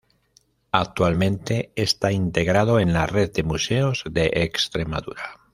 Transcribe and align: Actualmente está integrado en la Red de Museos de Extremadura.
Actualmente 0.71 1.71
está 1.75 2.11
integrado 2.11 2.79
en 2.79 2.91
la 2.91 3.05
Red 3.05 3.33
de 3.33 3.43
Museos 3.43 4.03
de 4.09 4.31
Extremadura. 4.33 5.39